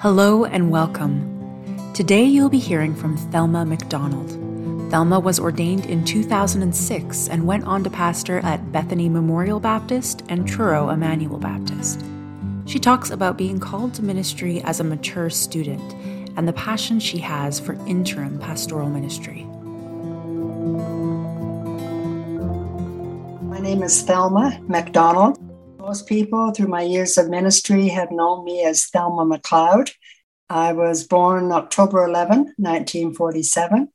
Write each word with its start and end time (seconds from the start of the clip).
Hello 0.00 0.44
and 0.44 0.70
welcome. 0.70 1.92
Today 1.92 2.22
you'll 2.22 2.48
be 2.48 2.60
hearing 2.60 2.94
from 2.94 3.16
Thelma 3.16 3.66
MacDonald. 3.66 4.30
Thelma 4.92 5.18
was 5.18 5.40
ordained 5.40 5.86
in 5.86 6.04
2006 6.04 7.28
and 7.28 7.44
went 7.44 7.64
on 7.64 7.82
to 7.82 7.90
pastor 7.90 8.38
at 8.44 8.70
Bethany 8.70 9.08
Memorial 9.08 9.58
Baptist 9.58 10.22
and 10.28 10.46
Truro 10.46 10.90
Immanuel 10.90 11.40
Baptist. 11.40 12.04
She 12.64 12.78
talks 12.78 13.10
about 13.10 13.36
being 13.36 13.58
called 13.58 13.92
to 13.94 14.04
ministry 14.04 14.62
as 14.62 14.78
a 14.78 14.84
mature 14.84 15.30
student 15.30 15.94
and 16.38 16.46
the 16.46 16.52
passion 16.52 17.00
she 17.00 17.18
has 17.18 17.58
for 17.58 17.72
interim 17.88 18.38
pastoral 18.38 18.88
ministry. 18.88 19.42
My 23.42 23.58
name 23.58 23.82
is 23.82 24.00
Thelma 24.02 24.60
MacDonald. 24.68 25.47
Most 25.78 26.08
people 26.08 26.50
through 26.50 26.66
my 26.66 26.82
years 26.82 27.16
of 27.16 27.28
ministry 27.28 27.88
have 27.88 28.10
known 28.10 28.44
me 28.44 28.64
as 28.64 28.86
Thelma 28.86 29.24
McLeod. 29.24 29.92
I 30.50 30.72
was 30.72 31.06
born 31.06 31.52
October 31.52 32.04
11, 32.04 32.54
1947, 32.56 33.88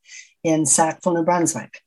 in 0.43 0.65
Sackville, 0.65 1.15
New 1.15 1.23
Brunswick. 1.23 1.81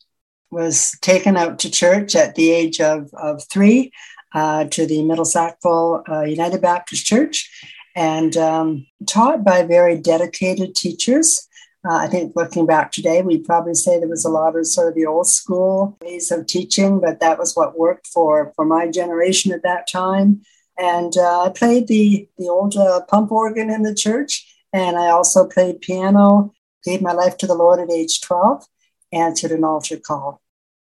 Was 0.51 0.97
taken 1.01 1.37
out 1.37 1.59
to 1.61 1.71
church 1.71 2.15
at 2.15 2.35
the 2.35 2.51
age 2.51 2.81
of, 2.81 3.09
of 3.15 3.43
three 3.49 3.91
uh, 4.35 4.65
to 4.65 4.87
the 4.87 5.03
Middle 5.03 5.25
Sackville 5.25 6.05
uh, 6.09 6.23
United 6.23 6.61
Baptist 6.61 7.07
Church 7.07 7.51
and 7.95 8.37
um, 8.37 8.87
taught 9.07 9.45
by 9.45 9.63
very 9.63 9.97
dedicated 9.97 10.75
teachers 10.75 11.46
uh, 11.89 11.95
I 11.95 12.07
think 12.09 12.35
looking 12.35 12.67
back 12.67 12.91
today, 12.91 13.23
we'd 13.23 13.45
probably 13.45 13.75
say 13.75 13.99
there 13.99 14.09
was 14.09 14.25
a 14.25 14.31
lot 14.31 14.57
of 14.57 14.67
sort 14.67 14.89
of 14.89 14.95
the 14.95 15.07
old 15.07 15.29
school 15.29 15.97
ways 16.03 16.31
of 16.31 16.47
teaching, 16.47 17.01
but 17.01 17.21
that 17.21 17.39
was 17.39 17.55
what 17.55 17.79
worked 17.79 18.07
for, 18.09 18.53
for 18.57 18.65
my 18.65 18.91
generation 18.91 19.53
at 19.53 19.63
that 19.63 19.87
time. 19.87 20.43
And 20.79 21.17
uh, 21.17 21.45
I 21.45 21.51
played 21.51 21.87
the, 21.87 22.29
the 22.39 22.49
old 22.49 22.77
uh, 22.77 23.03
pump 23.09 23.31
organ 23.31 23.71
in 23.71 23.83
the 23.83 23.95
church, 23.95 24.47
and 24.73 24.97
I 24.97 25.09
also 25.09 25.47
played 25.47 25.81
piano, 25.81 26.53
gave 26.85 27.03
my 27.03 27.13
life 27.13 27.37
to 27.39 27.47
the 27.47 27.55
Lord 27.55 27.79
at 27.79 27.91
age 27.91 28.21
12, 28.21 28.65
answered 29.13 29.53
an 29.53 29.65
altar 29.65 29.97
call. 29.97 30.43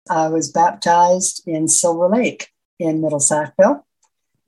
I 0.10 0.30
was 0.30 0.52
baptized 0.52 1.44
in 1.46 1.68
Silver 1.68 2.08
Lake 2.08 2.50
in 2.80 3.02
Middle 3.02 3.20
Sackville. 3.20 3.86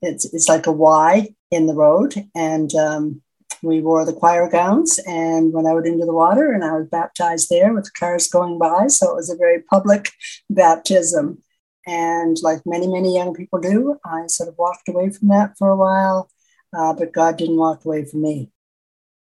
It's, 0.00 0.24
it's 0.32 0.48
like 0.48 0.66
a 0.66 0.72
Y 0.72 1.34
in 1.50 1.66
the 1.66 1.74
road. 1.74 2.14
And 2.34 2.74
um, 2.74 3.22
we 3.62 3.80
wore 3.80 4.04
the 4.04 4.12
choir 4.12 4.48
gowns 4.48 4.98
and 5.06 5.52
went 5.52 5.66
out 5.66 5.86
into 5.86 6.06
the 6.06 6.14
water, 6.14 6.52
and 6.52 6.64
I 6.64 6.72
was 6.72 6.88
baptized 6.88 7.50
there 7.50 7.72
with 7.72 7.92
cars 7.94 8.28
going 8.28 8.58
by. 8.58 8.86
So 8.88 9.10
it 9.10 9.16
was 9.16 9.30
a 9.30 9.36
very 9.36 9.60
public 9.62 10.10
baptism. 10.48 11.42
And 11.86 12.36
like 12.42 12.60
many, 12.66 12.86
many 12.86 13.14
young 13.14 13.34
people 13.34 13.60
do, 13.60 13.98
I 14.04 14.26
sort 14.26 14.48
of 14.48 14.58
walked 14.58 14.88
away 14.88 15.10
from 15.10 15.28
that 15.28 15.56
for 15.58 15.68
a 15.68 15.76
while, 15.76 16.30
uh, 16.76 16.94
but 16.94 17.12
God 17.12 17.36
didn't 17.36 17.56
walk 17.56 17.84
away 17.84 18.04
from 18.04 18.22
me. 18.22 18.50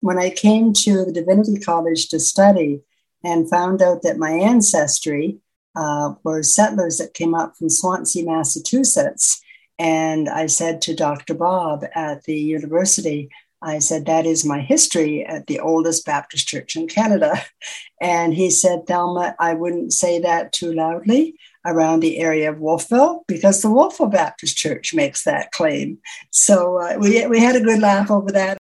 When 0.00 0.18
I 0.18 0.30
came 0.30 0.72
to 0.72 1.04
the 1.04 1.12
Divinity 1.12 1.58
College 1.58 2.08
to 2.08 2.20
study 2.20 2.82
and 3.24 3.50
found 3.50 3.82
out 3.82 4.02
that 4.02 4.18
my 4.18 4.30
ancestry 4.30 5.38
uh, 5.74 6.14
were 6.22 6.42
settlers 6.42 6.98
that 6.98 7.14
came 7.14 7.34
up 7.34 7.56
from 7.56 7.68
Swansea, 7.68 8.24
Massachusetts, 8.24 9.42
and 9.78 10.28
I 10.28 10.46
said 10.46 10.80
to 10.82 10.94
Dr. 10.94 11.34
Bob 11.34 11.84
at 11.94 12.24
the 12.24 12.38
university, 12.38 13.28
I 13.62 13.78
said, 13.78 14.06
That 14.06 14.26
is 14.26 14.44
my 14.44 14.60
history 14.60 15.24
at 15.24 15.46
the 15.46 15.60
oldest 15.60 16.04
Baptist 16.04 16.46
church 16.46 16.76
in 16.76 16.88
Canada. 16.88 17.34
And 17.98 18.34
he 18.34 18.50
said, 18.50 18.86
Thelma, 18.86 19.34
I 19.38 19.54
wouldn't 19.54 19.90
say 19.90 20.20
that 20.20 20.52
too 20.52 20.74
loudly 20.74 21.38
around 21.64 22.00
the 22.00 22.18
area 22.18 22.50
of 22.50 22.60
Wolfville 22.60 23.24
because 23.26 23.62
the 23.62 23.70
Wolfville 23.70 24.08
Baptist 24.08 24.54
Church 24.54 24.92
makes 24.92 25.24
that 25.24 25.50
claim. 25.50 25.98
So 26.30 26.76
uh, 26.76 26.98
we, 27.00 27.26
we 27.26 27.40
had 27.40 27.56
a 27.56 27.60
good 27.60 27.80
laugh 27.80 28.10
over 28.10 28.30
that. 28.32 28.58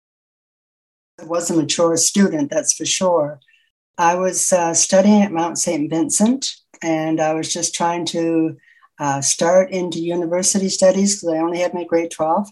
I 1.21 1.25
was 1.25 1.51
a 1.51 1.55
mature 1.55 1.95
student, 1.97 2.49
that's 2.49 2.73
for 2.73 2.85
sure. 2.85 3.39
I 3.99 4.15
was 4.15 4.51
uh, 4.51 4.73
studying 4.73 5.21
at 5.21 5.31
Mount 5.31 5.59
St. 5.59 5.89
Vincent 5.89 6.55
and 6.81 7.19
I 7.19 7.33
was 7.33 7.53
just 7.53 7.75
trying 7.75 8.05
to 8.07 8.57
uh, 8.99 9.21
start 9.21 9.71
into 9.71 9.99
university 9.99 10.69
studies 10.69 11.15
because 11.15 11.35
I 11.35 11.41
only 11.41 11.59
had 11.59 11.73
my 11.73 11.83
grade 11.83 12.11
12 12.11 12.49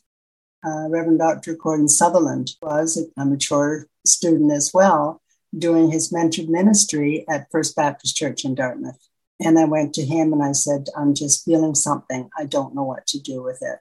uh, 0.66 0.88
Reverend 0.90 1.19
Dr. 1.19 1.56
Gordon 1.56 1.88
Sutherland 1.88 2.51
was 2.62 2.97
a 3.18 3.25
mature 3.25 3.88
student 4.06 4.51
as 4.51 4.72
well, 4.73 5.22
doing 5.57 5.91
his 5.91 6.12
mentored 6.12 6.50
ministry 6.50 7.25
at 7.29 7.51
First 7.51 7.75
Baptist 7.75 8.16
Church 8.16 8.44
in 8.44 8.56
Dartmouth. 8.56 8.97
And 9.40 9.59
I 9.59 9.66
went 9.66 9.94
to 9.95 10.06
him 10.06 10.34
and 10.34 10.44
I 10.44 10.53
said, 10.53 10.88
I'm 10.95 11.13
just 11.13 11.45
feeling 11.45 11.75
something. 11.75 12.29
I 12.38 12.45
don't 12.45 12.73
know 12.73 12.84
what 12.84 13.06
to 13.07 13.19
do 13.19 13.44
with 13.44 13.59
it. 13.62 13.79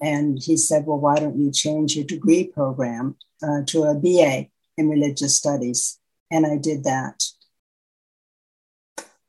And 0.00 0.38
he 0.40 0.56
said, 0.56 0.86
Well, 0.86 0.98
why 0.98 1.16
don't 1.16 1.38
you 1.38 1.50
change 1.52 1.96
your 1.96 2.04
degree 2.04 2.48
program 2.48 3.16
uh, 3.42 3.62
to 3.66 3.84
a 3.84 3.94
BA 3.94 4.48
in 4.76 4.88
religious 4.88 5.36
studies? 5.36 5.98
And 6.30 6.46
I 6.46 6.56
did 6.56 6.84
that. 6.84 7.24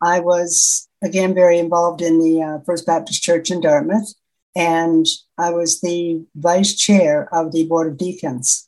I 0.01 0.21
was, 0.21 0.87
again, 1.03 1.33
very 1.33 1.59
involved 1.59 2.01
in 2.01 2.19
the 2.19 2.41
uh, 2.41 2.59
First 2.65 2.85
Baptist 2.85 3.21
Church 3.21 3.51
in 3.51 3.61
Dartmouth 3.61 4.13
and 4.59 5.05
I 5.37 5.51
was 5.51 5.79
the 5.79 6.25
vice 6.35 6.75
chair 6.75 7.33
of 7.33 7.53
the 7.53 7.65
Board 7.65 7.87
of 7.87 7.97
Deacons. 7.97 8.67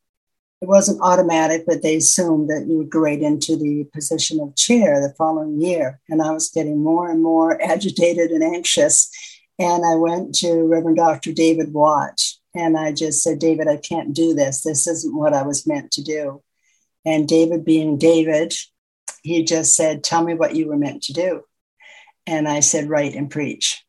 It 0.62 0.70
wasn't 0.70 1.02
automatic, 1.02 1.66
but 1.68 1.82
they 1.82 1.98
assumed 1.98 2.50
that 2.50 2.66
you 2.66 2.78
would 2.78 2.90
grade 2.90 3.22
into 3.22 3.58
the 3.58 3.84
position 3.94 4.40
of 4.40 4.56
chair 4.56 5.02
the 5.02 5.14
following 5.18 5.60
year. 5.60 6.00
And 6.08 6.22
I 6.22 6.32
was 6.32 6.50
getting 6.50 6.82
more 6.82 7.12
and 7.12 7.22
more 7.22 7.62
agitated 7.74 8.32
and 8.32 8.42
anxious. 8.42 9.12
And 9.60 9.84
I 9.86 9.96
went 9.96 10.34
to 10.36 10.64
Reverend 10.64 10.96
Dr. 10.96 11.34
David 11.34 11.74
Watt 11.74 12.24
and 12.56 12.78
I 12.78 12.94
just 12.94 13.22
said, 13.22 13.40
David, 13.40 13.68
I 13.68 13.76
can't 13.76 14.14
do 14.14 14.34
this. 14.34 14.62
This 14.62 14.88
isn't 14.88 15.14
what 15.14 15.34
I 15.34 15.42
was 15.42 15.68
meant 15.68 15.92
to 15.92 16.04
do. 16.04 16.42
And 17.04 17.28
David, 17.28 17.66
being 17.66 17.98
David, 17.98 18.54
he 19.24 19.44
just 19.44 19.76
said, 19.76 20.06
Tell 20.06 20.24
me 20.24 20.36
what 20.36 20.56
you 20.56 20.70
were 20.70 20.78
meant 20.78 21.04
to 21.04 21.14
do. 21.14 21.44
And 22.26 22.48
I 22.48 22.62
said, 22.62 22.90
Write 22.90 23.14
and 23.14 23.30
preach 23.30 23.84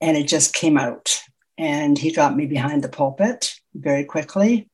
and 0.00 0.16
it 0.16 0.28
just 0.28 0.54
came 0.54 0.76
out. 0.76 1.18
And 1.58 1.96
he 1.96 2.12
got 2.12 2.36
me 2.36 2.46
behind 2.46 2.84
the 2.84 2.88
pulpit 2.88 3.54
very 3.74 4.04
quickly 4.04 4.68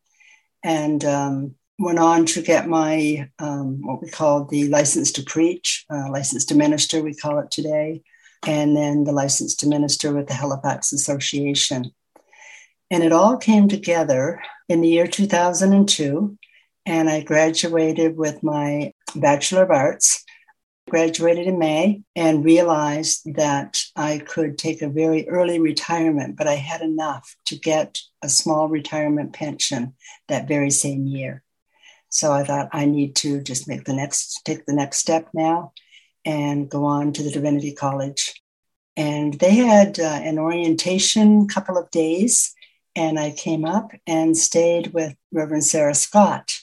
and 0.64 1.04
um, 1.04 1.54
went 1.78 1.98
on 1.98 2.26
to 2.26 2.42
get 2.42 2.68
my 2.68 3.28
um, 3.38 3.80
what 3.82 4.02
we 4.02 4.08
call 4.08 4.44
the 4.44 4.68
license 4.68 5.12
to 5.12 5.22
preach, 5.22 5.84
uh, 5.90 6.10
license 6.10 6.44
to 6.46 6.54
minister, 6.54 7.02
we 7.02 7.14
call 7.14 7.38
it 7.38 7.50
today, 7.50 8.02
and 8.46 8.76
then 8.76 9.04
the 9.04 9.12
license 9.12 9.54
to 9.56 9.68
minister 9.68 10.12
with 10.12 10.26
the 10.26 10.34
Halifax 10.34 10.92
Association. 10.92 11.92
And 12.90 13.02
it 13.02 13.12
all 13.12 13.36
came 13.36 13.68
together 13.68 14.42
in 14.68 14.80
the 14.80 14.88
year 14.88 15.06
2002. 15.06 16.38
And 16.84 17.08
I 17.08 17.22
graduated 17.22 18.16
with 18.16 18.42
my 18.42 18.92
Bachelor 19.14 19.62
of 19.62 19.70
Arts 19.70 20.24
graduated 20.88 21.46
in 21.46 21.58
May 21.58 22.02
and 22.16 22.44
realized 22.44 23.34
that 23.34 23.82
I 23.96 24.18
could 24.18 24.58
take 24.58 24.82
a 24.82 24.88
very 24.88 25.28
early 25.28 25.58
retirement, 25.58 26.36
but 26.36 26.48
I 26.48 26.54
had 26.54 26.82
enough 26.82 27.36
to 27.46 27.56
get 27.56 28.00
a 28.22 28.28
small 28.28 28.68
retirement 28.68 29.32
pension 29.32 29.94
that 30.28 30.48
very 30.48 30.70
same 30.70 31.06
year. 31.06 31.42
So 32.08 32.32
I 32.32 32.44
thought 32.44 32.68
I 32.72 32.84
need 32.84 33.16
to 33.16 33.40
just 33.42 33.68
make 33.68 33.84
the 33.84 33.94
next 33.94 34.42
take 34.44 34.66
the 34.66 34.74
next 34.74 34.98
step 34.98 35.28
now 35.32 35.72
and 36.24 36.68
go 36.68 36.84
on 36.84 37.12
to 37.14 37.22
the 37.22 37.30
Divinity 37.30 37.72
College. 37.72 38.42
And 38.96 39.34
they 39.34 39.54
had 39.54 39.98
uh, 39.98 40.20
an 40.22 40.38
orientation 40.38 41.48
couple 41.48 41.78
of 41.78 41.90
days 41.90 42.54
and 42.94 43.18
I 43.18 43.30
came 43.30 43.64
up 43.64 43.92
and 44.06 44.36
stayed 44.36 44.92
with 44.92 45.16
Reverend 45.32 45.64
Sarah 45.64 45.94
Scott 45.94 46.60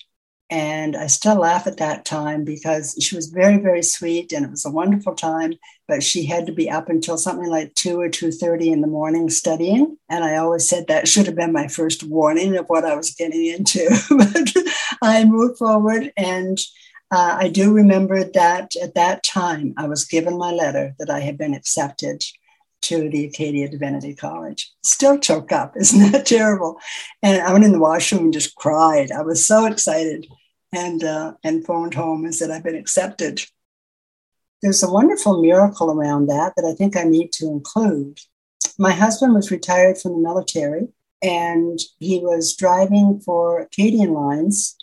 and 0.49 0.95
I 0.97 1.07
still 1.07 1.35
laugh 1.35 1.67
at 1.67 1.77
that 1.77 2.05
time 2.05 2.43
because 2.43 2.97
she 2.99 3.15
was 3.15 3.27
very, 3.27 3.57
very 3.57 3.83
sweet 3.83 4.31
and 4.31 4.43
it 4.43 4.49
was 4.49 4.65
a 4.65 4.71
wonderful 4.71 5.13
time. 5.13 5.53
But 5.87 6.01
she 6.01 6.25
had 6.25 6.47
to 6.47 6.51
be 6.51 6.69
up 6.69 6.89
until 6.89 7.17
something 7.17 7.49
like 7.49 7.75
two 7.75 7.99
or 7.99 8.09
two 8.09 8.31
thirty 8.31 8.71
in 8.71 8.81
the 8.81 8.87
morning 8.87 9.29
studying. 9.29 9.97
And 10.09 10.23
I 10.23 10.37
always 10.37 10.67
said 10.67 10.87
that 10.87 11.07
should 11.07 11.27
have 11.27 11.35
been 11.35 11.53
my 11.53 11.67
first 11.67 12.03
warning 12.03 12.57
of 12.57 12.65
what 12.67 12.85
I 12.85 12.95
was 12.95 13.11
getting 13.11 13.45
into. 13.45 13.89
but 14.09 14.53
I 15.01 15.25
moved 15.25 15.59
forward 15.59 16.11
and 16.17 16.59
uh, 17.11 17.37
I 17.39 17.49
do 17.49 17.73
remember 17.73 18.23
that 18.23 18.75
at 18.81 18.95
that 18.95 19.23
time 19.23 19.73
I 19.77 19.87
was 19.87 20.05
given 20.05 20.37
my 20.37 20.51
letter 20.51 20.95
that 20.99 21.09
I 21.09 21.19
had 21.19 21.37
been 21.37 21.53
accepted 21.53 22.23
to 22.81 23.09
the 23.09 23.25
Acadia 23.25 23.67
Divinity 23.67 24.15
College. 24.15 24.71
Still 24.83 25.19
choke 25.19 25.51
up, 25.51 25.75
isn't 25.79 26.11
that 26.11 26.25
terrible? 26.25 26.79
And 27.21 27.41
I 27.41 27.51
went 27.51 27.65
in 27.65 27.71
the 27.71 27.79
washroom 27.79 28.25
and 28.25 28.33
just 28.33 28.55
cried. 28.55 29.11
I 29.11 29.21
was 29.21 29.45
so 29.45 29.65
excited 29.65 30.27
and, 30.71 31.03
uh, 31.03 31.33
and 31.43 31.65
phoned 31.65 31.93
home 31.93 32.25
and 32.25 32.33
said, 32.33 32.51
I've 32.51 32.63
been 32.63 32.75
accepted. 32.75 33.41
There's 34.61 34.83
a 34.83 34.91
wonderful 34.91 35.41
miracle 35.41 35.91
around 35.91 36.27
that 36.27 36.53
that 36.55 36.65
I 36.65 36.73
think 36.75 36.95
I 36.97 37.03
need 37.03 37.31
to 37.33 37.47
include. 37.47 38.19
My 38.77 38.91
husband 38.91 39.33
was 39.33 39.51
retired 39.51 39.97
from 39.97 40.13
the 40.13 40.19
military 40.19 40.89
and 41.21 41.79
he 41.99 42.19
was 42.19 42.55
driving 42.55 43.19
for 43.19 43.59
Acadian 43.59 44.13
Lines 44.13 44.75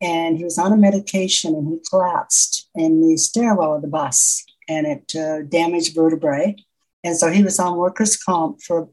and 0.00 0.36
he 0.36 0.44
was 0.44 0.58
on 0.58 0.72
a 0.72 0.76
medication 0.76 1.54
and 1.54 1.68
he 1.68 1.78
collapsed 1.88 2.68
in 2.74 3.00
the 3.00 3.16
stairwell 3.16 3.76
of 3.76 3.82
the 3.82 3.88
bus 3.88 4.44
and 4.68 4.86
it 4.86 5.14
uh, 5.16 5.42
damaged 5.42 5.94
vertebrae. 5.94 6.56
And 7.04 7.16
so 7.16 7.30
he 7.30 7.42
was 7.42 7.58
on 7.58 7.76
workers' 7.76 8.16
comp 8.16 8.60
for, 8.62 8.88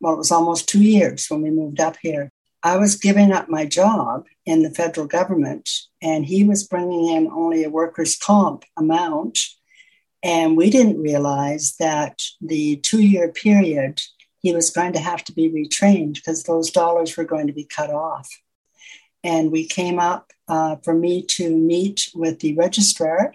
well, 0.00 0.14
it 0.14 0.18
was 0.18 0.30
almost 0.30 0.68
two 0.68 0.82
years 0.82 1.26
when 1.28 1.42
we 1.42 1.50
moved 1.50 1.80
up 1.80 1.96
here. 2.00 2.30
I 2.62 2.76
was 2.76 2.96
giving 2.96 3.32
up 3.32 3.48
my 3.48 3.66
job 3.66 4.26
in 4.44 4.62
the 4.62 4.70
federal 4.70 5.06
government, 5.06 5.70
and 6.02 6.24
he 6.24 6.42
was 6.42 6.66
bringing 6.66 7.08
in 7.08 7.28
only 7.28 7.64
a 7.64 7.70
workers' 7.70 8.16
comp 8.16 8.64
amount. 8.76 9.38
And 10.22 10.56
we 10.56 10.70
didn't 10.70 11.00
realize 11.00 11.76
that 11.78 12.22
the 12.40 12.76
two 12.76 13.02
year 13.02 13.30
period, 13.30 14.02
he 14.40 14.52
was 14.52 14.70
going 14.70 14.92
to 14.94 14.98
have 15.00 15.22
to 15.24 15.32
be 15.32 15.50
retrained 15.50 16.14
because 16.14 16.42
those 16.42 16.70
dollars 16.70 17.16
were 17.16 17.24
going 17.24 17.46
to 17.46 17.52
be 17.52 17.64
cut 17.64 17.90
off. 17.90 18.28
And 19.22 19.50
we 19.50 19.66
came 19.66 19.98
up 19.98 20.32
uh, 20.48 20.76
for 20.82 20.94
me 20.94 21.22
to 21.22 21.50
meet 21.50 22.10
with 22.14 22.40
the 22.40 22.54
registrar 22.54 23.34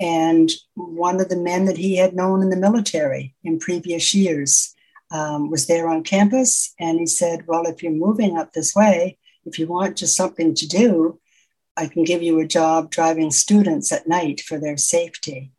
and 0.00 0.50
one 0.74 1.20
of 1.20 1.28
the 1.28 1.36
men 1.36 1.66
that 1.66 1.76
he 1.76 1.96
had 1.96 2.14
known 2.14 2.42
in 2.42 2.50
the 2.50 2.56
military 2.56 3.34
in 3.44 3.58
previous 3.58 4.12
years 4.14 4.73
um, 5.10 5.50
was 5.50 5.66
there 5.66 5.88
on 5.88 6.02
campus. 6.02 6.74
And 6.78 6.98
he 6.98 7.06
said, 7.06 7.46
Well, 7.46 7.66
if 7.66 7.82
you're 7.82 7.92
moving 7.92 8.36
up 8.36 8.52
this 8.52 8.74
way, 8.74 9.18
if 9.44 9.58
you 9.58 9.66
want 9.66 9.96
just 9.96 10.16
something 10.16 10.54
to 10.54 10.66
do, 10.66 11.20
I 11.76 11.86
can 11.86 12.04
give 12.04 12.22
you 12.22 12.38
a 12.38 12.46
job 12.46 12.90
driving 12.90 13.30
students 13.30 13.92
at 13.92 14.08
night 14.08 14.40
for 14.40 14.58
their 14.58 14.76
safety. 14.76 15.52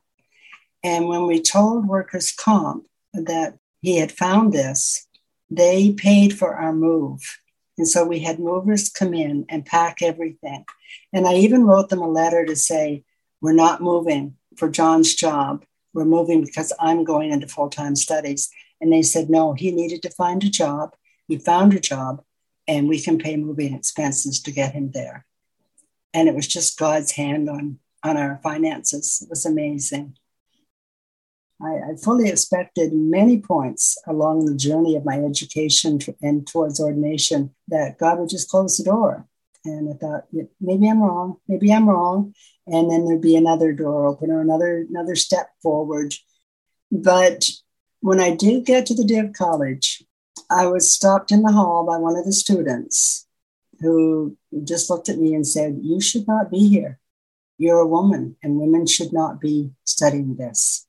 And 0.83 1.07
when 1.07 1.25
we 1.25 1.41
told 1.41 1.87
workers' 1.87 2.31
comp 2.31 2.85
that 3.13 3.57
he 3.81 3.97
had 3.97 4.11
found 4.11 4.53
this, 4.53 5.07
they 5.49 5.91
paid 5.91 6.37
for 6.37 6.55
our 6.55 6.73
move. 6.73 7.21
And 7.77 7.87
so 7.87 8.05
we 8.05 8.19
had 8.19 8.39
movers 8.39 8.89
come 8.89 9.13
in 9.13 9.45
and 9.49 9.65
pack 9.65 10.01
everything. 10.01 10.65
And 11.11 11.27
I 11.27 11.35
even 11.35 11.65
wrote 11.65 11.89
them 11.89 12.01
a 12.01 12.09
letter 12.09 12.45
to 12.45 12.55
say, 12.55 13.03
we're 13.41 13.53
not 13.53 13.81
moving 13.81 14.35
for 14.55 14.69
John's 14.69 15.13
job. 15.13 15.65
We're 15.93 16.05
moving 16.05 16.43
because 16.43 16.71
I'm 16.79 17.03
going 17.03 17.31
into 17.31 17.47
full 17.47 17.69
time 17.69 17.95
studies. 17.95 18.49
And 18.85 18.93
they 18.93 19.01
said, 19.01 19.31
no, 19.31 19.53
he 19.53 19.71
needed 19.71 20.03
to 20.03 20.11
find 20.11 20.43
a 20.43 20.47
job. 20.47 20.95
He 21.27 21.39
found 21.39 21.73
a 21.73 21.79
job, 21.79 22.21
and 22.67 22.87
we 22.87 23.01
can 23.01 23.17
pay 23.17 23.35
moving 23.35 23.73
expenses 23.73 24.39
to 24.41 24.51
get 24.51 24.73
him 24.73 24.91
there. 24.91 25.25
And 26.13 26.29
it 26.29 26.35
was 26.35 26.45
just 26.47 26.77
God's 26.77 27.13
hand 27.13 27.49
on, 27.49 27.79
on 28.03 28.15
our 28.15 28.39
finances. 28.43 29.23
It 29.23 29.29
was 29.31 29.43
amazing. 29.43 30.17
I, 31.59 31.93
I 31.93 31.95
fully 31.99 32.29
expected 32.29 32.93
many 32.93 33.41
points 33.41 33.97
along 34.05 34.45
the 34.45 34.55
journey 34.55 34.95
of 34.95 35.03
my 35.03 35.17
education 35.17 35.97
and 36.21 36.45
towards 36.45 36.79
ordination 36.79 37.55
that 37.69 37.97
God 37.97 38.19
would 38.19 38.29
just 38.29 38.49
close 38.49 38.77
the 38.77 38.83
door. 38.83 39.25
And 39.65 39.91
I 39.91 39.97
thought, 39.97 40.25
maybe 40.61 40.87
I'm 40.87 41.01
wrong, 41.01 41.37
maybe 41.47 41.73
I'm 41.73 41.89
wrong. 41.89 42.35
And 42.67 42.91
then 42.91 43.05
there'd 43.05 43.19
be 43.19 43.35
another 43.35 43.73
door 43.73 44.05
open 44.05 44.29
or 44.29 44.41
another 44.41 44.85
another 44.87 45.15
step 45.15 45.49
forward. 45.63 46.13
But 46.91 47.49
when 48.05 48.19
I 48.19 48.35
did 48.35 48.67
get 48.67 48.85
to 48.85 48.93
the 48.93 49.03
Div 49.03 49.33
College, 49.33 50.03
I 50.47 50.67
was 50.67 50.93
stopped 50.93 51.31
in 51.31 51.41
the 51.41 51.51
hall 51.51 51.83
by 51.87 51.97
one 51.97 52.15
of 52.15 52.23
the 52.23 52.33
students 52.33 53.25
who 53.79 54.37
just 54.63 54.91
looked 54.91 55.09
at 55.09 55.17
me 55.17 55.33
and 55.33 55.47
said, 55.47 55.79
You 55.81 55.99
should 55.99 56.27
not 56.27 56.51
be 56.51 56.69
here. 56.69 56.99
You're 57.57 57.79
a 57.79 57.87
woman, 57.87 58.35
and 58.43 58.59
women 58.59 58.85
should 58.85 59.11
not 59.11 59.41
be 59.41 59.71
studying 59.85 60.35
this. 60.35 60.85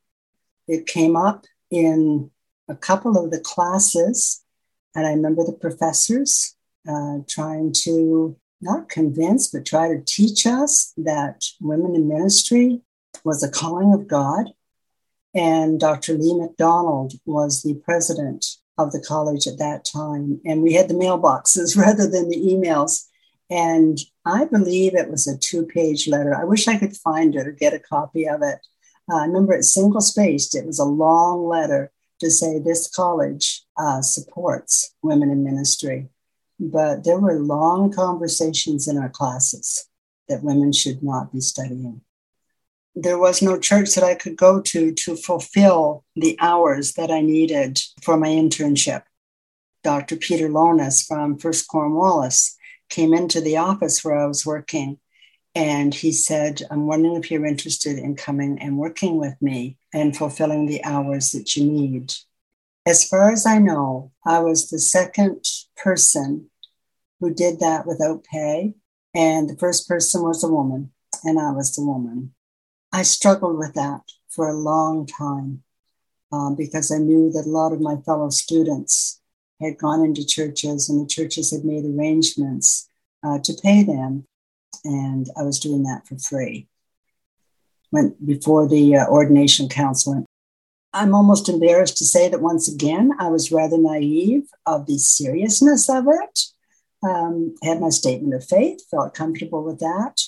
It 0.68 0.84
came 0.84 1.16
up 1.16 1.46
in 1.70 2.32
a 2.68 2.76
couple 2.76 3.16
of 3.16 3.30
the 3.30 3.40
classes, 3.40 4.44
and 4.94 5.06
I 5.06 5.12
remember 5.12 5.42
the 5.42 5.54
professors 5.54 6.54
uh, 6.86 7.20
trying 7.26 7.72
to 7.84 8.36
not 8.60 8.90
convince, 8.90 9.48
but 9.48 9.64
try 9.64 9.88
to 9.88 10.04
teach 10.04 10.46
us 10.46 10.92
that 10.98 11.46
women 11.62 11.94
in 11.94 12.08
ministry 12.08 12.82
was 13.24 13.42
a 13.42 13.50
calling 13.50 13.94
of 13.94 14.06
God. 14.06 14.50
And 15.36 15.78
Dr. 15.78 16.14
Lee 16.14 16.34
McDonald 16.34 17.12
was 17.26 17.62
the 17.62 17.74
president 17.84 18.44
of 18.78 18.92
the 18.92 19.04
college 19.06 19.46
at 19.46 19.58
that 19.58 19.84
time. 19.84 20.40
And 20.44 20.62
we 20.62 20.72
had 20.72 20.88
the 20.88 20.94
mailboxes 20.94 21.76
rather 21.80 22.08
than 22.08 22.28
the 22.28 22.36
emails. 22.36 23.04
And 23.50 23.98
I 24.24 24.46
believe 24.46 24.94
it 24.94 25.10
was 25.10 25.28
a 25.28 25.38
two 25.38 25.66
page 25.66 26.08
letter. 26.08 26.34
I 26.34 26.44
wish 26.44 26.66
I 26.66 26.78
could 26.78 26.96
find 26.96 27.36
it 27.36 27.46
or 27.46 27.52
get 27.52 27.74
a 27.74 27.78
copy 27.78 28.28
of 28.28 28.42
it. 28.42 28.58
Uh, 29.10 29.18
I 29.18 29.26
remember 29.26 29.52
it's 29.52 29.72
single 29.72 30.00
spaced. 30.00 30.56
It 30.56 30.66
was 30.66 30.80
a 30.80 30.84
long 30.84 31.46
letter 31.46 31.92
to 32.18 32.30
say 32.30 32.58
this 32.58 32.88
college 32.88 33.62
uh, 33.76 34.00
supports 34.00 34.94
women 35.02 35.30
in 35.30 35.44
ministry 35.44 36.08
but 36.58 37.04
there 37.04 37.18
were 37.18 37.38
long 37.38 37.92
conversations 37.92 38.88
in 38.88 38.96
our 38.96 39.08
classes 39.10 39.88
that 40.28 40.42
women 40.42 40.72
should 40.72 41.02
not 41.02 41.32
be 41.32 41.40
studying. 41.40 42.00
There 42.98 43.18
was 43.18 43.42
no 43.42 43.58
church 43.58 43.94
that 43.94 44.04
I 44.04 44.14
could 44.14 44.36
go 44.36 44.60
to 44.62 44.92
to 44.92 45.16
fulfill 45.16 46.04
the 46.16 46.36
hours 46.40 46.94
that 46.94 47.10
I 47.10 47.20
needed 47.20 47.78
for 48.02 48.16
my 48.16 48.28
internship. 48.28 49.02
Dr. 49.84 50.16
Peter 50.16 50.48
Lonis 50.48 51.06
from 51.06 51.38
First 51.38 51.68
Cornwallis 51.68 52.56
came 52.88 53.12
into 53.12 53.40
the 53.40 53.58
office 53.58 54.02
where 54.02 54.18
I 54.18 54.26
was 54.26 54.46
working 54.46 54.98
and 55.54 55.94
he 55.94 56.12
said, 56.12 56.62
I'm 56.70 56.86
wondering 56.86 57.16
if 57.16 57.30
you're 57.30 57.46
interested 57.46 57.98
in 57.98 58.14
coming 58.14 58.58
and 58.60 58.78
working 58.78 59.16
with 59.16 59.40
me 59.40 59.78
and 59.92 60.16
fulfilling 60.16 60.66
the 60.66 60.84
hours 60.84 61.32
that 61.32 61.56
you 61.56 61.64
need. 61.64 62.14
As 62.86 63.08
far 63.08 63.30
as 63.30 63.46
I 63.46 63.58
know, 63.58 64.12
I 64.24 64.40
was 64.40 64.68
the 64.68 64.78
second 64.78 65.44
person 65.76 66.50
who 67.20 67.32
did 67.32 67.60
that 67.60 67.86
without 67.86 68.24
pay. 68.24 68.74
And 69.14 69.48
the 69.48 69.56
first 69.56 69.88
person 69.88 70.22
was 70.22 70.44
a 70.44 70.48
woman, 70.48 70.92
and 71.24 71.40
I 71.40 71.50
was 71.52 71.74
the 71.74 71.82
woman. 71.82 72.34
I 72.96 73.02
struggled 73.02 73.58
with 73.58 73.74
that 73.74 74.00
for 74.30 74.48
a 74.48 74.54
long 74.54 75.04
time 75.04 75.62
um, 76.32 76.56
because 76.56 76.90
I 76.90 76.96
knew 76.96 77.30
that 77.32 77.44
a 77.44 77.50
lot 77.50 77.74
of 77.74 77.80
my 77.82 77.96
fellow 77.96 78.30
students 78.30 79.20
had 79.60 79.76
gone 79.76 80.02
into 80.02 80.24
churches 80.24 80.88
and 80.88 81.04
the 81.04 81.06
churches 81.06 81.50
had 81.50 81.62
made 81.62 81.84
arrangements 81.84 82.88
uh, 83.22 83.38
to 83.44 83.52
pay 83.62 83.82
them. 83.82 84.26
And 84.82 85.26
I 85.38 85.42
was 85.42 85.60
doing 85.60 85.82
that 85.82 86.06
for 86.06 86.16
free. 86.16 86.68
Went 87.92 88.26
before 88.26 88.66
the 88.66 88.96
uh, 88.96 89.06
ordination 89.08 89.68
council 89.68 90.24
I'm 90.94 91.14
almost 91.14 91.50
embarrassed 91.50 91.98
to 91.98 92.06
say 92.06 92.30
that 92.30 92.40
once 92.40 92.66
again, 92.66 93.12
I 93.18 93.28
was 93.28 93.52
rather 93.52 93.76
naive 93.76 94.48
of 94.64 94.86
the 94.86 94.96
seriousness 94.96 95.90
of 95.90 96.06
it. 96.08 96.44
Um, 97.06 97.56
had 97.62 97.78
my 97.78 97.90
statement 97.90 98.32
of 98.32 98.48
faith, 98.48 98.80
felt 98.90 99.12
comfortable 99.12 99.62
with 99.62 99.80
that. 99.80 100.22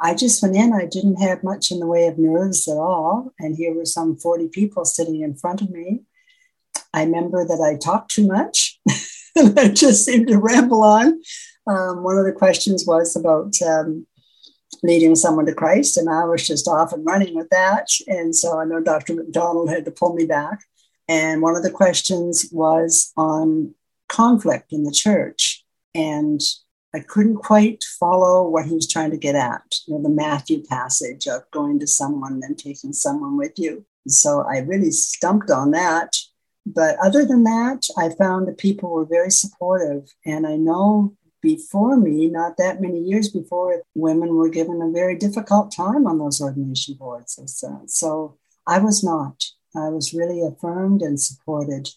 I 0.00 0.14
just 0.14 0.42
went 0.42 0.56
in, 0.56 0.72
I 0.72 0.86
didn't 0.86 1.16
have 1.16 1.42
much 1.42 1.70
in 1.70 1.80
the 1.80 1.86
way 1.86 2.06
of 2.06 2.18
nerves 2.18 2.68
at 2.68 2.76
all. 2.76 3.32
And 3.38 3.56
here 3.56 3.74
were 3.74 3.84
some 3.84 4.16
40 4.16 4.48
people 4.48 4.84
sitting 4.84 5.22
in 5.22 5.34
front 5.34 5.60
of 5.60 5.70
me. 5.70 6.02
I 6.94 7.04
remember 7.04 7.44
that 7.44 7.60
I 7.60 7.76
talked 7.76 8.10
too 8.12 8.26
much. 8.26 8.78
and 9.36 9.58
I 9.58 9.68
just 9.68 10.04
seemed 10.04 10.28
to 10.28 10.38
ramble 10.38 10.82
on. 10.82 11.20
Um, 11.66 12.02
one 12.02 12.16
of 12.16 12.24
the 12.24 12.32
questions 12.32 12.84
was 12.86 13.16
about 13.16 13.54
um, 13.62 14.06
leading 14.82 15.16
someone 15.16 15.46
to 15.46 15.54
Christ. 15.54 15.96
And 15.96 16.08
I 16.08 16.24
was 16.24 16.46
just 16.46 16.68
off 16.68 16.92
and 16.92 17.04
running 17.04 17.34
with 17.34 17.48
that. 17.50 17.88
And 18.06 18.34
so 18.34 18.60
I 18.60 18.64
know 18.64 18.80
Dr. 18.80 19.14
McDonald 19.14 19.70
had 19.70 19.84
to 19.86 19.90
pull 19.90 20.14
me 20.14 20.26
back. 20.26 20.60
And 21.08 21.42
one 21.42 21.56
of 21.56 21.62
the 21.62 21.70
questions 21.70 22.48
was 22.52 23.12
on 23.16 23.74
conflict 24.08 24.72
in 24.72 24.84
the 24.84 24.92
church. 24.92 25.64
And 25.94 26.40
I 26.94 27.00
couldn't 27.00 27.36
quite 27.36 27.84
follow 27.98 28.46
what 28.46 28.66
he 28.66 28.74
was 28.74 28.86
trying 28.86 29.10
to 29.12 29.16
get 29.16 29.34
at, 29.34 29.76
you 29.86 29.94
know, 29.94 30.02
the 30.02 30.08
Matthew 30.08 30.62
passage 30.62 31.26
of 31.26 31.50
going 31.50 31.78
to 31.80 31.86
someone 31.86 32.42
and 32.44 32.58
taking 32.58 32.92
someone 32.92 33.36
with 33.36 33.58
you. 33.58 33.86
So 34.08 34.44
I 34.48 34.58
really 34.58 34.90
stumped 34.90 35.50
on 35.50 35.70
that. 35.70 36.16
But 36.66 36.96
other 37.02 37.24
than 37.24 37.44
that, 37.44 37.86
I 37.96 38.10
found 38.10 38.46
that 38.46 38.58
people 38.58 38.90
were 38.90 39.06
very 39.06 39.30
supportive. 39.30 40.12
And 40.26 40.46
I 40.46 40.56
know 40.56 41.16
before 41.40 41.96
me, 41.96 42.28
not 42.28 42.56
that 42.58 42.80
many 42.80 43.00
years 43.00 43.30
before, 43.30 43.82
women 43.94 44.36
were 44.36 44.48
given 44.48 44.80
a 44.82 44.90
very 44.90 45.16
difficult 45.16 45.74
time 45.74 46.06
on 46.06 46.18
those 46.18 46.40
ordination 46.40 46.94
boards. 46.94 47.38
So 47.86 48.38
I 48.66 48.78
was 48.78 49.02
not. 49.02 49.42
I 49.74 49.88
was 49.88 50.12
really 50.12 50.42
affirmed 50.42 51.00
and 51.00 51.18
supported. 51.18 51.88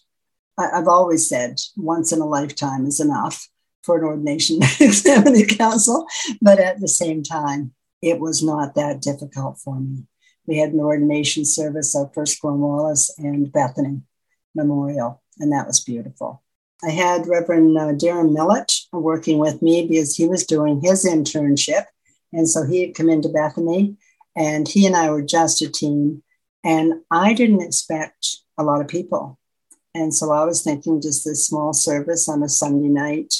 I've 0.58 0.88
always 0.88 1.28
said 1.28 1.60
once 1.76 2.12
in 2.12 2.20
a 2.20 2.26
lifetime 2.26 2.86
is 2.86 2.98
enough 2.98 3.48
for 3.86 3.98
an 3.98 4.04
ordination 4.04 4.58
examining 4.80 5.46
council, 5.46 6.06
but 6.42 6.58
at 6.58 6.80
the 6.80 6.88
same 6.88 7.22
time, 7.22 7.72
it 8.02 8.20
was 8.20 8.42
not 8.42 8.74
that 8.74 9.00
difficult 9.00 9.58
for 9.58 9.80
me. 9.80 10.04
We 10.46 10.58
had 10.58 10.72
an 10.72 10.80
ordination 10.80 11.44
service 11.44 11.96
at 11.96 12.14
First 12.14 12.40
Cornwallis 12.42 13.14
and 13.18 13.50
Bethany 13.50 14.02
Memorial, 14.54 15.22
and 15.38 15.52
that 15.52 15.66
was 15.66 15.80
beautiful. 15.80 16.42
I 16.84 16.90
had 16.90 17.26
Reverend 17.26 17.76
uh, 17.78 17.92
Darren 17.92 18.32
Millett 18.32 18.72
working 18.92 19.38
with 19.38 19.62
me 19.62 19.86
because 19.86 20.14
he 20.14 20.26
was 20.26 20.44
doing 20.44 20.80
his 20.82 21.06
internship. 21.06 21.86
And 22.32 22.48
so 22.48 22.64
he 22.64 22.82
had 22.82 22.94
come 22.94 23.08
into 23.08 23.30
Bethany 23.30 23.96
and 24.36 24.68
he 24.68 24.86
and 24.86 24.94
I 24.94 25.10
were 25.10 25.22
just 25.22 25.62
a 25.62 25.70
team. 25.70 26.22
And 26.62 27.02
I 27.10 27.32
didn't 27.32 27.62
expect 27.62 28.36
a 28.58 28.62
lot 28.62 28.80
of 28.80 28.88
people. 28.88 29.38
And 29.94 30.14
so 30.14 30.32
I 30.32 30.44
was 30.44 30.62
thinking 30.62 31.00
just 31.00 31.24
this 31.24 31.46
small 31.46 31.72
service 31.72 32.28
on 32.28 32.42
a 32.42 32.48
Sunday 32.48 32.88
night. 32.88 33.34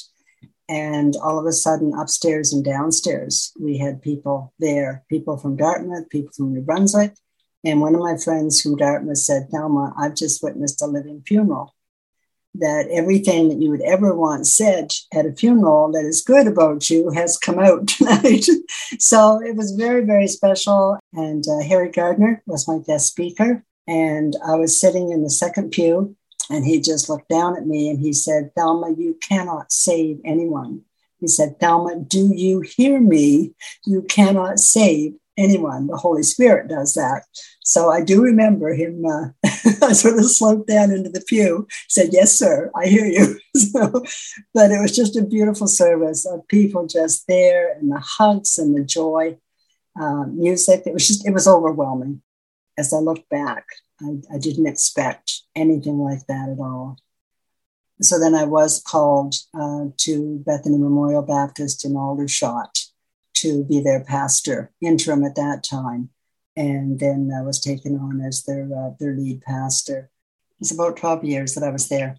And 0.68 1.14
all 1.22 1.38
of 1.38 1.46
a 1.46 1.52
sudden, 1.52 1.94
upstairs 1.94 2.52
and 2.52 2.64
downstairs, 2.64 3.52
we 3.60 3.78
had 3.78 4.02
people 4.02 4.52
there 4.58 5.04
people 5.08 5.36
from 5.36 5.56
Dartmouth, 5.56 6.10
people 6.10 6.32
from 6.36 6.52
New 6.52 6.62
Brunswick. 6.62 7.14
And 7.64 7.80
one 7.80 7.94
of 7.94 8.00
my 8.00 8.16
friends 8.16 8.60
from 8.60 8.76
Dartmouth 8.76 9.18
said, 9.18 9.48
Thelma, 9.50 9.94
I've 9.98 10.14
just 10.14 10.42
witnessed 10.42 10.82
a 10.82 10.86
living 10.86 11.22
funeral 11.26 11.74
that 12.60 12.88
everything 12.90 13.48
that 13.48 13.60
you 13.60 13.70
would 13.70 13.82
ever 13.82 14.14
want 14.14 14.46
said 14.46 14.92
at 15.12 15.26
a 15.26 15.32
funeral 15.32 15.92
that 15.92 16.04
is 16.04 16.22
good 16.22 16.46
about 16.46 16.88
you 16.88 17.10
has 17.10 17.38
come 17.38 17.58
out 17.58 17.86
tonight. 17.88 18.46
so 18.98 19.40
it 19.42 19.56
was 19.56 19.72
very, 19.72 20.04
very 20.04 20.28
special. 20.28 20.98
And 21.12 21.44
uh, 21.48 21.66
Harry 21.66 21.90
Gardner 21.90 22.42
was 22.46 22.68
my 22.68 22.78
guest 22.78 23.08
speaker. 23.08 23.64
And 23.86 24.34
I 24.44 24.56
was 24.56 24.80
sitting 24.80 25.12
in 25.12 25.22
the 25.22 25.30
second 25.30 25.70
pew, 25.70 26.16
and 26.50 26.64
he 26.64 26.80
just 26.80 27.08
looked 27.08 27.28
down 27.28 27.56
at 27.56 27.66
me 27.66 27.88
and 27.88 27.98
he 27.98 28.12
said, 28.12 28.54
Thelma, 28.54 28.94
you 28.96 29.18
cannot 29.20 29.72
save 29.72 30.20
anyone. 30.24 30.82
He 31.18 31.28
said, 31.28 31.58
Thelma, 31.58 31.96
do 31.96 32.32
you 32.34 32.60
hear 32.60 33.00
me? 33.00 33.54
You 33.84 34.02
cannot 34.02 34.58
save 34.60 35.14
anyone. 35.36 35.86
The 35.86 35.96
Holy 35.96 36.22
Spirit 36.22 36.68
does 36.68 36.94
that. 36.94 37.24
So 37.62 37.90
I 37.90 38.02
do 38.02 38.22
remember 38.22 38.72
him. 38.74 39.04
Uh, 39.04 39.28
I 39.82 39.92
sort 39.92 40.18
of 40.18 40.26
sloped 40.26 40.68
down 40.68 40.92
into 40.92 41.10
the 41.10 41.24
pew, 41.26 41.66
said, 41.88 42.10
"Yes, 42.12 42.32
sir, 42.32 42.70
I 42.76 42.86
hear 42.86 43.06
you." 43.06 43.38
so, 43.56 44.04
but 44.54 44.70
it 44.70 44.80
was 44.80 44.94
just 44.94 45.16
a 45.16 45.24
beautiful 45.24 45.66
service 45.66 46.24
of 46.26 46.46
people 46.48 46.86
just 46.86 47.26
there, 47.26 47.72
and 47.72 47.90
the 47.90 47.98
hugs 47.98 48.58
and 48.58 48.76
the 48.76 48.84
joy, 48.84 49.36
uh, 50.00 50.24
music. 50.26 50.84
It 50.86 50.94
was 50.94 51.08
just 51.08 51.26
it 51.26 51.32
was 51.32 51.48
overwhelming. 51.48 52.22
As 52.78 52.92
I 52.92 52.98
look 52.98 53.28
back, 53.28 53.66
I, 54.00 54.18
I 54.34 54.38
didn't 54.38 54.66
expect 54.66 55.42
anything 55.54 55.98
like 55.98 56.26
that 56.26 56.50
at 56.50 56.60
all. 56.60 56.98
So 58.02 58.18
then 58.18 58.34
I 58.34 58.44
was 58.44 58.82
called 58.82 59.34
uh, 59.58 59.86
to 59.98 60.42
Bethany 60.44 60.78
Memorial 60.78 61.22
Baptist 61.22 61.84
in 61.84 61.96
Aldershot 61.96 62.78
to 63.36 63.64
be 63.64 63.80
their 63.80 64.04
pastor, 64.04 64.70
interim 64.82 65.24
at 65.24 65.36
that 65.36 65.62
time, 65.62 66.10
and 66.56 66.98
then 66.98 67.30
I 67.36 67.42
was 67.42 67.60
taken 67.60 67.98
on 67.98 68.20
as 68.20 68.44
their 68.44 68.68
uh, 68.74 68.90
their 68.98 69.14
lead 69.14 69.42
pastor. 69.42 70.10
It's 70.60 70.72
about 70.72 70.96
twelve 70.96 71.24
years 71.24 71.54
that 71.54 71.64
I 71.64 71.70
was 71.70 71.88
there. 71.88 72.16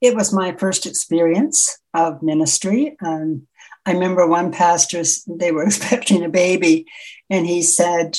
It 0.00 0.14
was 0.14 0.32
my 0.32 0.52
first 0.52 0.86
experience 0.86 1.78
of 1.92 2.22
ministry. 2.22 2.96
Um, 3.04 3.46
I 3.86 3.92
remember 3.92 4.26
one 4.26 4.52
pastor; 4.52 5.02
they 5.26 5.50
were 5.50 5.64
expecting 5.66 6.24
a 6.24 6.28
baby, 6.28 6.86
and 7.28 7.46
he 7.46 7.62
said, 7.62 8.18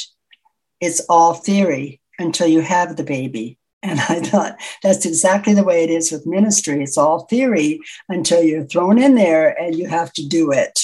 "It's 0.81 1.01
all 1.07 1.33
theory 1.33 2.01
until 2.19 2.47
you 2.47 2.61
have 2.61 2.97
the 2.97 3.03
baby." 3.03 3.57
And 3.83 3.99
I 3.99 4.19
thought 4.19 4.59
that's 4.83 5.05
exactly 5.05 5.53
the 5.53 5.63
way 5.63 5.83
it 5.83 5.89
is 5.89 6.11
with 6.11 6.27
ministry. 6.27 6.83
It's 6.83 6.97
all 6.97 7.21
theory 7.21 7.79
until 8.09 8.43
you're 8.43 8.65
thrown 8.65 9.01
in 9.01 9.15
there 9.15 9.59
and 9.59 9.75
you 9.75 9.87
have 9.87 10.13
to 10.13 10.27
do 10.27 10.51
it 10.51 10.79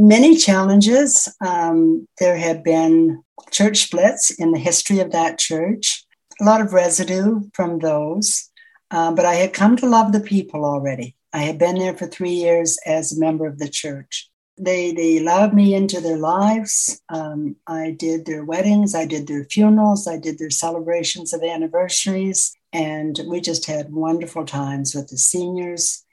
many 0.00 0.36
challenges. 0.36 1.28
Um, 1.44 2.08
there 2.18 2.36
have 2.36 2.64
been 2.64 3.22
church 3.50 3.82
splits 3.84 4.30
in 4.30 4.52
the 4.52 4.58
history 4.58 5.00
of 5.00 5.12
that 5.12 5.38
church, 5.38 6.04
a 6.40 6.44
lot 6.44 6.62
of 6.62 6.72
residue 6.72 7.42
from 7.52 7.78
those. 7.78 8.48
Uh, 8.90 9.12
but 9.12 9.26
I 9.26 9.34
had 9.34 9.52
come 9.52 9.76
to 9.76 9.86
love 9.86 10.12
the 10.12 10.20
people 10.20 10.64
already. 10.64 11.16
I 11.32 11.42
had 11.42 11.58
been 11.58 11.78
there 11.78 11.96
for 11.96 12.06
three 12.06 12.32
years 12.32 12.78
as 12.86 13.12
a 13.12 13.20
member 13.20 13.46
of 13.46 13.58
the 13.58 13.68
church. 13.68 14.29
They, 14.62 14.92
they 14.92 15.16
allowed 15.16 15.54
me 15.54 15.74
into 15.74 16.02
their 16.02 16.18
lives. 16.18 17.00
Um, 17.08 17.56
I 17.66 17.92
did 17.92 18.26
their 18.26 18.44
weddings, 18.44 18.94
I 18.94 19.06
did 19.06 19.26
their 19.26 19.44
funerals, 19.44 20.06
I 20.06 20.18
did 20.18 20.38
their 20.38 20.50
celebrations 20.50 21.32
of 21.32 21.42
anniversaries, 21.42 22.54
and 22.70 23.18
we 23.26 23.40
just 23.40 23.64
had 23.64 23.90
wonderful 23.90 24.44
times 24.44 24.94
with 24.94 25.08
the 25.08 25.16
seniors. 25.16 26.04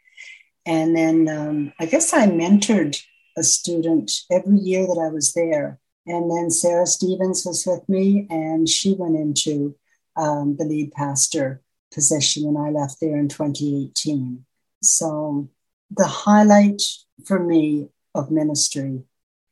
And 0.65 0.95
then 0.95 1.27
um, 1.27 1.73
I 1.77 1.87
guess 1.87 2.13
I 2.13 2.27
mentored 2.27 3.01
a 3.37 3.43
student 3.43 4.11
every 4.31 4.59
year 4.59 4.87
that 4.87 5.01
I 5.01 5.13
was 5.13 5.33
there. 5.33 5.79
And 6.05 6.31
then 6.31 6.49
Sarah 6.49 6.87
Stevens 6.87 7.43
was 7.45 7.65
with 7.65 7.87
me, 7.89 8.27
and 8.29 8.69
she 8.69 8.93
went 8.93 9.17
into 9.17 9.75
um, 10.15 10.55
the 10.57 10.63
lead 10.63 10.93
pastor 10.93 11.61
position, 11.93 12.47
and 12.47 12.57
I 12.57 12.69
left 12.69 13.01
there 13.01 13.17
in 13.17 13.27
2018. 13.27 14.45
So 14.81 15.49
the 15.91 16.07
highlight 16.07 16.81
for 17.25 17.39
me 17.39 17.89
of 18.15 18.31
ministry 18.31 19.03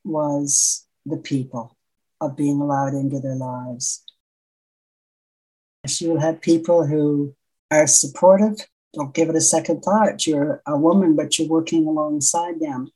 was 0.03 0.85
the 1.05 1.17
people, 1.17 1.75
of 2.21 2.35
being 2.35 2.61
allowed 2.61 2.93
into 2.93 3.19
their 3.19 3.35
lives. 3.35 4.03
She 5.87 6.07
will 6.07 6.19
have 6.19 6.41
people 6.41 6.85
who 6.85 7.35
are 7.71 7.87
supportive. 7.87 8.67
Don't 8.93 9.13
give 9.13 9.29
it 9.29 9.35
a 9.35 9.41
second 9.41 9.81
thought. 9.81 10.25
You're 10.25 10.61
a 10.65 10.77
woman, 10.77 11.15
but 11.15 11.37
you're 11.37 11.47
working 11.47 11.85
alongside 11.85 12.59
them. 12.59 12.89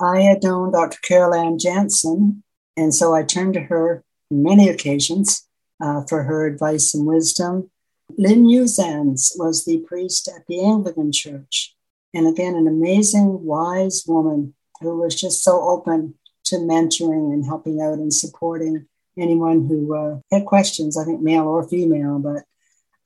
I 0.00 0.20
had 0.20 0.42
known 0.42 0.72
Dr. 0.72 0.98
Carol 1.02 1.34
Ann 1.34 1.58
Janzen, 1.58 2.42
and 2.76 2.94
so 2.94 3.14
I 3.14 3.22
turned 3.22 3.54
to 3.54 3.60
her 3.60 4.04
many 4.30 4.68
occasions 4.68 5.48
uh, 5.80 6.02
for 6.08 6.24
her 6.24 6.46
advice 6.46 6.94
and 6.94 7.06
wisdom. 7.06 7.70
Lynn 8.16 8.44
Usans 8.44 9.32
was 9.36 9.64
the 9.64 9.78
priest 9.78 10.28
at 10.28 10.46
the 10.46 10.64
Anglican 10.64 11.12
Church, 11.12 11.74
and 12.14 12.26
again, 12.26 12.54
an 12.54 12.66
amazing, 12.66 13.44
wise 13.44 14.04
woman 14.06 14.54
who 14.80 15.00
was 15.00 15.18
just 15.18 15.42
so 15.42 15.60
open 15.62 16.14
to 16.44 16.56
mentoring 16.56 17.32
and 17.32 17.44
helping 17.44 17.80
out 17.80 17.94
and 17.94 18.12
supporting 18.12 18.86
anyone 19.18 19.66
who 19.66 19.94
uh, 19.94 20.20
had 20.30 20.44
questions, 20.44 20.98
I 20.98 21.04
think 21.04 21.20
male 21.20 21.44
or 21.44 21.68
female. 21.68 22.18
But 22.18 22.44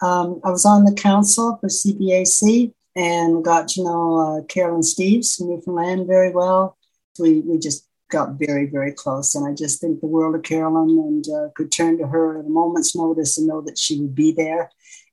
um, 0.06 0.40
I 0.44 0.50
was 0.50 0.66
on 0.66 0.84
the 0.84 0.94
council 0.94 1.58
for 1.60 1.68
CBAC 1.68 2.72
and 2.96 3.44
got 3.44 3.68
to 3.68 3.84
know 3.84 4.16
uh, 4.18 4.44
Carolyn 4.46 4.82
Steves 4.82 5.36
from 5.36 5.50
Newfoundland 5.50 6.06
very 6.06 6.30
well 6.30 6.76
we, 7.20 7.40
we 7.40 7.58
just 7.58 7.86
got 8.10 8.38
very, 8.38 8.66
very 8.66 8.92
close. 8.92 9.34
And 9.34 9.46
I 9.46 9.54
just 9.54 9.80
think 9.80 10.00
the 10.00 10.06
world 10.06 10.34
of 10.34 10.42
Carolyn 10.42 10.98
and 10.98 11.24
uh, 11.28 11.48
could 11.54 11.70
turn 11.70 11.98
to 11.98 12.06
her 12.06 12.38
at 12.38 12.46
a 12.46 12.48
moment's 12.48 12.96
notice 12.96 13.38
and 13.38 13.46
know 13.46 13.60
that 13.62 13.78
she 13.78 14.00
would 14.00 14.14
be 14.14 14.32
there 14.32 14.70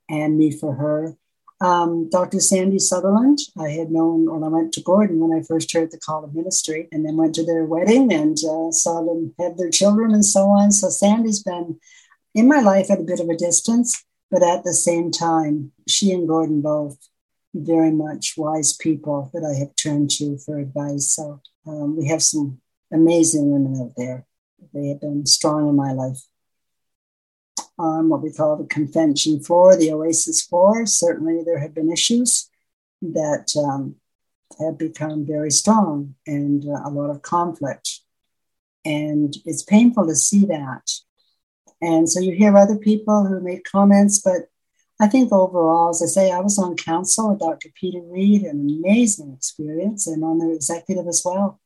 and 0.09 0.37
me 0.37 0.51
for 0.51 0.73
her. 0.73 1.15
Um, 1.59 2.07
Dr. 2.09 2.39
Sandy 2.39 2.77
Sutherland, 2.77 3.39
I 3.57 3.69
had 3.69 3.89
known 3.91 4.31
when 4.31 4.43
I 4.43 4.47
went 4.47 4.73
to 4.73 4.81
Gordon 4.81 5.19
when 5.19 5.37
I 5.37 5.41
first 5.41 5.73
heard 5.73 5.91
the 5.91 5.97
call 5.97 6.23
of 6.23 6.35
ministry 6.35 6.87
and 6.91 7.03
then 7.03 7.17
went 7.17 7.33
to 7.35 7.45
their 7.45 7.65
wedding 7.65 8.13
and 8.13 8.37
uh, 8.37 8.71
saw 8.71 9.03
them 9.03 9.33
have 9.39 9.57
their 9.57 9.71
children 9.71 10.13
and 10.13 10.23
so 10.23 10.45
on. 10.45 10.71
So 10.71 10.89
Sandy's 10.89 11.41
been 11.41 11.79
in 12.35 12.47
my 12.47 12.59
life 12.59 12.91
at 12.91 12.99
a 12.99 13.03
bit 13.03 13.19
of 13.19 13.29
a 13.29 13.35
distance, 13.35 14.03
but 14.29 14.43
at 14.43 14.63
the 14.63 14.73
same 14.73 15.11
time, 15.11 15.71
she 15.87 16.11
and 16.11 16.27
Gordon 16.27 16.61
both 16.61 16.97
very 17.55 17.91
much 17.91 18.35
wise 18.37 18.77
people 18.77 19.31
that 19.33 19.43
I 19.43 19.57
have 19.57 19.75
turned 19.75 20.11
to 20.11 20.37
for 20.37 20.59
advice. 20.59 21.11
So 21.11 21.41
um, 21.65 21.97
we 21.97 22.07
have 22.07 22.21
some 22.21 22.61
amazing 22.91 23.49
women 23.49 23.81
out 23.81 23.93
there. 23.97 24.25
They 24.73 24.89
have 24.89 25.01
been 25.01 25.25
strong 25.25 25.67
in 25.67 25.75
my 25.75 25.91
life. 25.93 26.19
On 27.79 28.09
what 28.09 28.23
we 28.23 28.31
call 28.31 28.57
the 28.57 28.65
convention 28.65 29.39
floor, 29.39 29.75
the 29.75 29.91
Oasis 29.91 30.41
floor, 30.41 30.85
certainly 30.85 31.43
there 31.45 31.59
have 31.59 31.75
been 31.75 31.91
issues 31.91 32.49
that 33.01 33.53
um, 33.55 33.95
have 34.59 34.77
become 34.77 35.25
very 35.25 35.51
strong 35.51 36.15
and 36.25 36.65
uh, 36.65 36.81
a 36.85 36.89
lot 36.89 37.11
of 37.11 37.21
conflict. 37.21 38.01
And 38.83 39.35
it's 39.45 39.63
painful 39.63 40.07
to 40.07 40.15
see 40.15 40.45
that. 40.45 40.91
And 41.81 42.09
so 42.09 42.19
you 42.19 42.31
hear 42.31 42.57
other 42.57 42.77
people 42.77 43.25
who 43.25 43.39
make 43.39 43.69
comments, 43.69 44.19
but 44.19 44.49
I 44.99 45.07
think 45.07 45.31
overall, 45.31 45.89
as 45.89 46.01
I 46.01 46.07
say, 46.07 46.31
I 46.31 46.39
was 46.39 46.57
on 46.57 46.75
council 46.75 47.29
with 47.29 47.39
Dr. 47.39 47.69
Peter 47.75 48.01
Reed, 48.01 48.43
an 48.43 48.67
amazing 48.67 49.33
experience, 49.33 50.07
and 50.07 50.23
on 50.23 50.39
the 50.39 50.51
executive 50.51 51.07
as 51.07 51.21
well, 51.23 51.59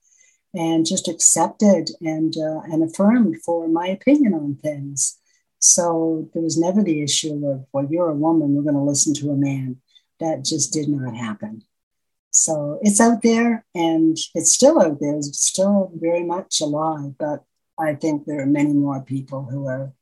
and 0.53 0.85
just 0.85 1.07
accepted 1.07 1.91
and 2.01 2.35
uh, 2.35 2.59
and 2.65 2.83
affirmed 2.83 3.41
for 3.41 3.69
my 3.69 3.87
opinion 3.87 4.33
on 4.33 4.55
things. 4.55 5.17
So 5.61 6.27
there 6.33 6.41
was 6.41 6.57
never 6.57 6.83
the 6.83 7.03
issue 7.03 7.45
of, 7.47 7.65
well, 7.71 7.87
you're 7.89 8.09
a 8.09 8.15
woman, 8.15 8.55
we're 8.55 8.63
going 8.63 8.73
to 8.73 8.81
listen 8.81 9.13
to 9.15 9.29
a 9.29 9.35
man. 9.37 9.77
That 10.19 10.43
just 10.43 10.73
did 10.73 10.89
not 10.89 11.15
happen. 11.15 11.63
So 12.31 12.79
it's 12.81 12.99
out 12.99 13.21
there, 13.21 13.65
and 13.75 14.17
it's 14.33 14.51
still 14.51 14.81
out 14.81 14.99
there. 14.99 15.17
It's 15.17 15.45
still 15.45 15.91
very 15.95 16.23
much 16.23 16.61
alive, 16.61 17.13
but 17.19 17.43
I 17.79 17.95
think 17.95 18.25
there 18.25 18.41
are 18.41 18.47
many 18.47 18.73
more 18.73 19.01
people 19.01 19.45
who 19.45 19.67
are 19.67 19.93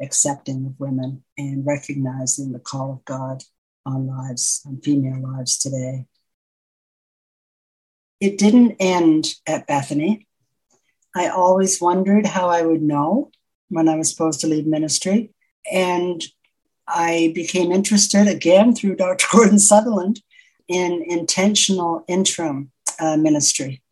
accepting 0.00 0.64
of 0.66 0.80
women 0.80 1.24
and 1.36 1.66
recognizing 1.66 2.52
the 2.52 2.58
call 2.58 2.92
of 2.92 3.04
God 3.04 3.42
on 3.84 4.06
lives, 4.06 4.62
on 4.66 4.80
female 4.80 5.20
lives 5.22 5.58
today. 5.58 6.06
It 8.20 8.38
didn't 8.38 8.76
end 8.78 9.34
at 9.46 9.66
Bethany. 9.66 10.28
I 11.14 11.28
always 11.28 11.80
wondered 11.80 12.26
how 12.26 12.48
I 12.48 12.62
would 12.62 12.82
know 12.82 13.30
when 13.72 13.88
I 13.88 13.96
was 13.96 14.10
supposed 14.10 14.40
to 14.40 14.46
leave 14.46 14.66
ministry. 14.66 15.30
And 15.70 16.22
I 16.86 17.32
became 17.34 17.72
interested 17.72 18.28
again 18.28 18.74
through 18.74 18.96
Dr. 19.02 19.26
Gordon 19.32 19.58
Sutherland 19.58 20.20
in 20.68 21.04
intentional 21.06 22.04
interim 22.08 22.70
uh, 23.00 23.16
ministry 23.16 23.82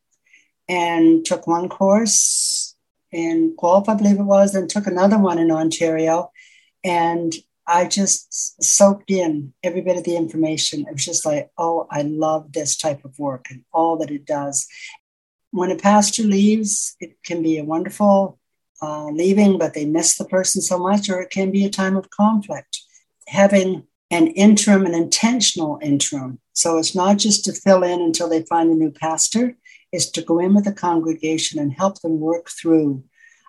and 0.68 1.24
took 1.24 1.46
one 1.46 1.68
course 1.68 2.76
in 3.12 3.56
Guelph, 3.60 3.88
I 3.88 3.94
believe 3.94 4.20
it 4.20 4.24
was, 4.24 4.54
and 4.54 4.68
took 4.68 4.86
another 4.86 5.18
one 5.18 5.38
in 5.38 5.50
Ontario. 5.50 6.30
And 6.84 7.32
I 7.66 7.86
just 7.86 8.62
soaked 8.62 9.12
in 9.12 9.52
every 9.62 9.80
bit 9.80 9.96
of 9.96 10.02
the 10.02 10.16
information. 10.16 10.86
It 10.86 10.92
was 10.92 11.04
just 11.04 11.24
like, 11.24 11.50
oh, 11.56 11.86
I 11.90 12.02
love 12.02 12.52
this 12.52 12.76
type 12.76 13.04
of 13.04 13.18
work 13.18 13.46
and 13.50 13.64
all 13.72 13.96
that 13.98 14.10
it 14.10 14.24
does. 14.24 14.66
When 15.52 15.70
a 15.70 15.76
pastor 15.76 16.24
leaves, 16.24 16.96
it 17.00 17.22
can 17.24 17.42
be 17.42 17.58
a 17.58 17.64
wonderful 17.64 18.39
uh, 18.82 19.06
leaving, 19.06 19.58
but 19.58 19.74
they 19.74 19.84
miss 19.84 20.16
the 20.16 20.24
person 20.24 20.62
so 20.62 20.78
much, 20.78 21.08
or 21.08 21.20
it 21.20 21.30
can 21.30 21.50
be 21.50 21.64
a 21.64 21.70
time 21.70 21.96
of 21.96 22.10
conflict. 22.10 22.80
Having 23.28 23.84
an 24.10 24.26
interim, 24.28 24.86
an 24.86 24.94
intentional 24.94 25.78
interim. 25.82 26.40
So 26.52 26.78
it's 26.78 26.94
not 26.94 27.18
just 27.18 27.44
to 27.44 27.52
fill 27.52 27.82
in 27.82 28.00
until 28.00 28.28
they 28.28 28.42
find 28.44 28.70
a 28.70 28.74
new 28.74 28.90
pastor, 28.90 29.56
it's 29.92 30.10
to 30.10 30.22
go 30.22 30.38
in 30.38 30.54
with 30.54 30.64
the 30.64 30.72
congregation 30.72 31.58
and 31.60 31.72
help 31.72 32.00
them 32.00 32.20
work 32.20 32.48
through 32.50 33.04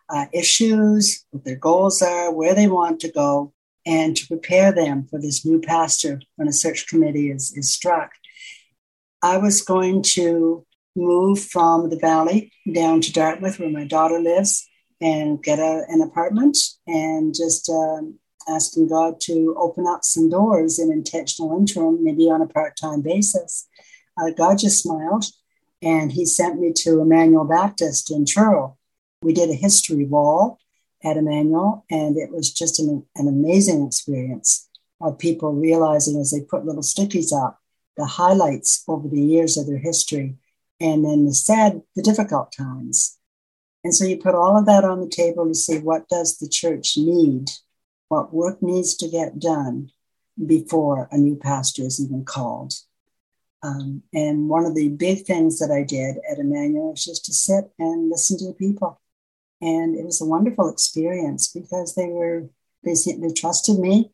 uh, 0.10 0.26
issues, 0.34 1.26
what 1.32 1.46
their 1.46 1.56
goals 1.56 2.02
are, 2.02 2.34
where 2.34 2.54
they 2.54 2.68
want 2.68 3.00
to 3.00 3.12
go, 3.12 3.54
and 3.86 4.16
to 4.18 4.28
prepare 4.28 4.72
them 4.72 5.08
for 5.10 5.20
this 5.20 5.46
new 5.46 5.60
pastor 5.60 6.22
when 6.36 6.48
a 6.48 6.54
search 6.54 6.88
committee 6.88 7.32
is, 7.32 7.54
is 7.56 7.72
struck. 7.72 8.12
I 9.24 9.38
was 9.38 9.62
going 9.62 10.04
to 10.04 10.66
move 10.96 11.40
from 11.40 11.90
the 11.90 11.98
valley 11.98 12.52
down 12.72 13.02
to 13.02 13.14
Dartmouth, 13.14 13.60
where 13.60 13.70
my 13.70 13.86
daughter 13.86 14.20
lives, 14.20 14.68
and 15.02 15.44
get 15.44 15.60
a, 15.60 15.84
an 15.90 16.02
apartment 16.02 16.58
and 16.88 17.34
just 17.34 17.70
um, 17.70 18.20
asking 18.48 18.88
God 18.88 19.20
to 19.22 19.56
open 19.58 19.88
up 19.88 20.04
some 20.04 20.30
doors 20.30 20.80
in 20.80 20.92
intentional 20.92 21.58
interim, 21.58 22.04
maybe 22.04 22.30
on 22.30 22.42
a 22.42 22.48
part 22.48 22.78
time 22.78 23.02
basis. 23.02 23.68
Uh, 24.18 24.30
God 24.32 24.60
just 24.60 24.82
smiled 24.84 25.26
and 25.82 26.12
he 26.12 26.26
sent 26.26 26.60
me 26.60 26.72
to 26.78 27.02
Immanuel 27.02 27.46
Baptist 27.46 28.12
in 28.12 28.26
Truro. 28.26 28.78
We 29.22 29.34
did 29.34 29.50
a 29.50 29.56
history 29.56 30.06
wall 30.06 30.60
at 31.04 31.18
Immanuel, 31.18 31.84
and 31.90 32.18
it 32.18 32.32
was 32.32 32.52
just 32.52 32.80
an, 32.80 33.04
an 33.16 33.28
amazing 33.28 33.86
experience 33.88 34.70
of 35.00 35.18
people 35.18 35.54
realizing 35.54 36.20
as 36.20 36.30
they 36.30 36.42
put 36.42 36.66
little 36.66 36.84
stickies 36.84 37.34
up 37.34 37.60
the 37.98 38.06
highlights 38.06 38.84
over 38.88 39.08
the 39.08 39.22
years 39.22 39.58
of 39.58 39.68
their 39.68 39.78
history 39.78 40.36
and 40.80 41.04
then 41.06 41.26
the 41.26 41.34
sad, 41.34 41.82
the 41.96 42.02
difficult 42.02 42.52
times. 42.52 43.18
And 43.84 43.96
so 43.96 44.06
you 44.06 44.18
put 44.18 44.36
all 44.36 44.58
of 44.58 44.66
that 44.68 44.84
on 44.84 45.02
the 45.02 45.10
table 45.10 45.48
to 45.48 45.56
see 45.56 45.80
what 45.80 46.08
does 46.08 46.38
the 46.38 46.48
church 46.48 46.98
need, 46.98 47.50
what 48.10 48.34
work 48.34 48.62
needs 48.62 48.96
to 48.98 49.10
get 49.10 49.40
done 49.40 49.92
before 50.46 51.08
a 51.12 51.18
new 51.18 51.36
pastor 51.36 51.84
is 51.84 52.04
even 52.04 52.24
called. 52.24 52.74
Um, 53.64 54.04
and 54.14 54.50
one 54.50 54.66
of 54.66 54.76
the 54.76 54.90
big 54.90 55.26
things 55.26 55.60
that 55.60 55.72
I 55.72 55.84
did 55.84 56.18
at 56.30 56.40
Immanuel 56.40 56.92
was 56.92 57.06
just 57.06 57.26
to 57.26 57.34
sit 57.34 57.72
and 57.78 58.10
listen 58.10 58.38
to 58.40 58.48
the 58.48 58.54
people. 58.54 59.00
And 59.62 59.96
it 59.96 60.04
was 60.04 60.22
a 60.22 60.26
wonderful 60.26 60.70
experience 60.70 61.52
because 61.52 61.94
they 61.94 62.08
were, 62.08 62.50
they, 62.84 62.94
they 62.94 63.34
trusted 63.34 63.78
me. 63.78 64.12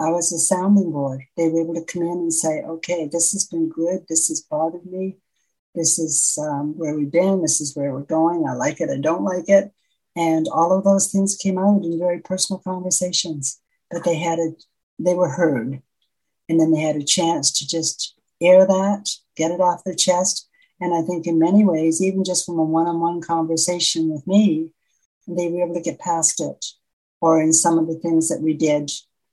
I 0.00 0.10
was 0.10 0.32
a 0.32 0.38
sounding 0.38 0.92
board. 0.92 1.24
They 1.36 1.48
were 1.48 1.60
able 1.60 1.74
to 1.74 1.84
come 1.84 2.02
in 2.02 2.18
and 2.18 2.32
say, 2.32 2.62
okay, 2.62 3.08
this 3.12 3.32
has 3.32 3.46
been 3.46 3.68
good. 3.68 4.06
This 4.08 4.28
has 4.28 4.40
bothered 4.40 4.86
me. 4.86 5.18
This 5.74 5.98
is 5.98 6.38
um, 6.40 6.76
where 6.76 6.94
we've 6.94 7.10
been. 7.10 7.42
This 7.42 7.60
is 7.60 7.76
where 7.76 7.92
we're 7.92 8.00
going. 8.00 8.46
I 8.48 8.54
like 8.54 8.80
it. 8.80 8.90
I 8.90 8.98
don't 8.98 9.24
like 9.24 9.48
it. 9.48 9.72
And 10.16 10.48
all 10.48 10.76
of 10.76 10.84
those 10.84 11.12
things 11.12 11.36
came 11.36 11.58
out 11.58 11.84
in 11.84 11.98
very 11.98 12.20
personal 12.20 12.60
conversations. 12.60 13.60
But 13.90 14.04
they 14.04 14.18
had 14.18 14.38
a, 14.38 14.50
they 14.98 15.14
were 15.14 15.30
heard. 15.30 15.80
And 16.48 16.58
then 16.58 16.72
they 16.72 16.80
had 16.80 16.96
a 16.96 17.04
chance 17.04 17.52
to 17.58 17.68
just 17.68 18.14
air 18.40 18.66
that, 18.66 19.10
get 19.36 19.50
it 19.50 19.60
off 19.60 19.84
their 19.84 19.94
chest. 19.94 20.48
And 20.80 20.94
I 20.94 21.02
think 21.02 21.26
in 21.26 21.38
many 21.38 21.64
ways, 21.64 22.02
even 22.02 22.24
just 22.24 22.46
from 22.46 22.58
a 22.58 22.64
one 22.64 22.86
on 22.86 23.00
one 23.00 23.20
conversation 23.20 24.10
with 24.10 24.26
me, 24.26 24.70
they 25.26 25.48
were 25.48 25.64
able 25.64 25.74
to 25.74 25.80
get 25.80 25.98
past 25.98 26.40
it, 26.40 26.64
or 27.20 27.40
in 27.40 27.52
some 27.52 27.78
of 27.78 27.86
the 27.86 27.98
things 27.98 28.28
that 28.28 28.40
we 28.40 28.54
did 28.54 28.90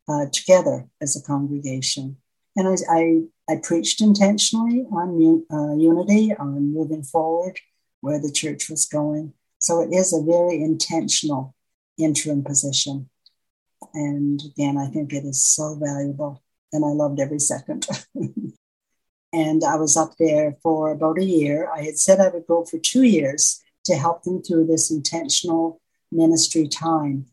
uh, 0.09 0.25
together 0.31 0.87
as 1.01 1.15
a 1.15 1.21
congregation. 1.21 2.17
And 2.55 2.67
I, 2.67 2.75
I, 2.89 3.21
I 3.49 3.57
preached 3.61 4.01
intentionally 4.01 4.85
on 4.91 5.45
uh, 5.51 5.75
unity, 5.75 6.33
on 6.33 6.73
moving 6.73 7.03
forward, 7.03 7.59
where 8.01 8.19
the 8.19 8.31
church 8.31 8.69
was 8.69 8.85
going. 8.85 9.33
So 9.59 9.81
it 9.81 9.93
is 9.93 10.13
a 10.13 10.23
very 10.23 10.61
intentional 10.61 11.55
interim 11.97 12.43
position. 12.43 13.09
And 13.93 14.41
again, 14.45 14.77
I 14.77 14.87
think 14.87 15.13
it 15.13 15.25
is 15.25 15.43
so 15.43 15.77
valuable. 15.79 16.43
And 16.73 16.83
I 16.83 16.89
loved 16.89 17.19
every 17.19 17.39
second. 17.39 17.87
And 19.35 19.65
I 19.65 19.75
was 19.75 19.97
up 19.97 20.13
there 20.17 20.55
for 20.63 20.91
about 20.91 21.19
a 21.19 21.25
year. 21.25 21.69
I 21.69 21.81
had 21.81 21.99
said 21.99 22.21
I 22.21 22.29
would 22.29 22.47
go 22.47 22.63
for 22.63 22.77
two 22.77 23.03
years 23.03 23.61
to 23.83 23.97
help 23.97 24.23
them 24.23 24.41
through 24.41 24.67
this 24.67 24.89
intentional 24.89 25.81
ministry 26.09 26.69
time. 26.69 27.25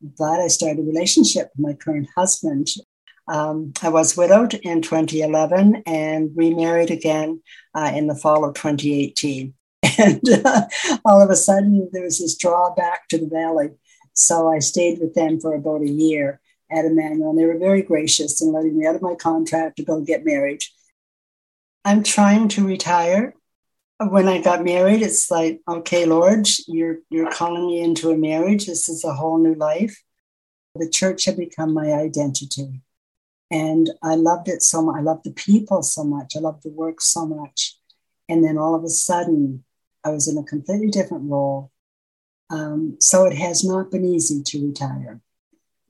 But 0.00 0.38
I 0.38 0.46
started 0.46 0.78
a 0.78 0.86
relationship 0.86 1.50
with 1.56 1.66
my 1.66 1.72
current 1.72 2.08
husband. 2.16 2.68
Um, 3.30 3.72
I 3.80 3.90
was 3.90 4.16
widowed 4.16 4.54
in 4.54 4.82
2011 4.82 5.84
and 5.86 6.30
remarried 6.34 6.90
again 6.90 7.40
uh, 7.76 7.92
in 7.94 8.08
the 8.08 8.16
fall 8.16 8.44
of 8.44 8.54
2018. 8.54 9.54
And 9.98 10.20
uh, 10.44 10.62
all 11.04 11.20
of 11.20 11.30
a 11.30 11.36
sudden, 11.36 11.88
there 11.92 12.04
was 12.04 12.18
this 12.18 12.36
drawback 12.36 13.06
to 13.08 13.18
the 13.18 13.26
valley. 13.26 13.70
So 14.14 14.50
I 14.50 14.58
stayed 14.58 14.98
with 14.98 15.14
them 15.14 15.40
for 15.40 15.54
about 15.54 15.82
a 15.82 15.88
year 15.88 16.40
at 16.70 16.86
Immanuel. 16.86 17.30
And 17.30 17.38
they 17.38 17.44
were 17.44 17.58
very 17.58 17.82
gracious 17.82 18.40
in 18.40 18.52
letting 18.52 18.78
me 18.78 18.86
out 18.86 18.94
of 18.94 19.02
my 19.02 19.14
contract 19.14 19.76
to 19.76 19.84
go 19.84 20.00
get 20.00 20.24
married. 20.24 20.62
I'm 21.84 22.02
trying 22.02 22.48
to 22.48 22.66
retire. 22.66 23.34
When 23.98 24.26
I 24.26 24.40
got 24.40 24.64
married, 24.64 25.02
it's 25.02 25.30
like, 25.30 25.60
okay, 25.68 26.06
Lord, 26.06 26.48
you're 26.66 26.98
you're 27.10 27.30
calling 27.30 27.66
me 27.66 27.80
into 27.80 28.10
a 28.10 28.16
marriage. 28.16 28.66
This 28.66 28.88
is 28.88 29.04
a 29.04 29.14
whole 29.14 29.38
new 29.38 29.54
life. 29.54 30.02
The 30.74 30.88
church 30.88 31.26
had 31.26 31.36
become 31.36 31.74
my 31.74 31.92
identity. 31.92 32.80
And 33.50 33.90
I 34.02 34.14
loved 34.14 34.48
it 34.48 34.62
so 34.62 34.82
much. 34.82 34.96
I 34.96 35.02
loved 35.02 35.24
the 35.24 35.32
people 35.32 35.82
so 35.82 36.04
much. 36.04 36.36
I 36.36 36.40
loved 36.40 36.62
the 36.62 36.70
work 36.70 37.00
so 37.00 37.26
much. 37.26 37.76
And 38.28 38.44
then 38.44 38.56
all 38.56 38.74
of 38.74 38.84
a 38.84 38.88
sudden, 38.88 39.64
I 40.04 40.10
was 40.10 40.28
in 40.28 40.38
a 40.38 40.44
completely 40.44 40.88
different 40.88 41.28
role. 41.28 41.72
Um, 42.48 42.96
so 43.00 43.26
it 43.26 43.36
has 43.36 43.64
not 43.64 43.90
been 43.90 44.04
easy 44.04 44.42
to 44.42 44.66
retire. 44.66 45.20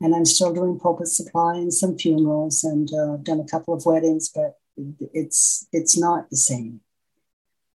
And 0.00 0.14
I'm 0.14 0.24
still 0.24 0.52
doing 0.54 0.78
pulpit 0.78 1.08
supply 1.08 1.56
and 1.56 1.72
some 1.72 1.98
funerals, 1.98 2.64
and 2.64 2.88
uh, 2.92 3.14
I've 3.14 3.24
done 3.24 3.40
a 3.40 3.48
couple 3.48 3.74
of 3.74 3.84
weddings, 3.84 4.30
but 4.34 4.58
it's 5.12 5.66
it's 5.72 5.98
not 5.98 6.30
the 6.30 6.38
same. 6.38 6.80